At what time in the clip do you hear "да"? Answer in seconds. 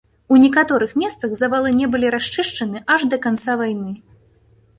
3.13-3.21